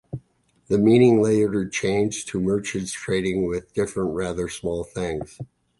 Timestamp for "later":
1.21-1.69